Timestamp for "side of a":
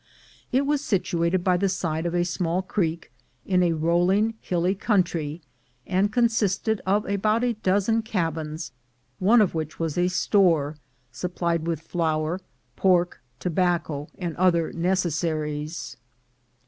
1.69-2.25